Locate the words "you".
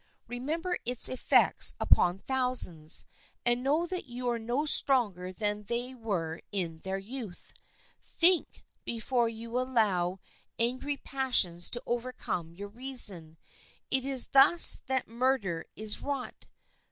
4.05-4.29, 9.29-9.59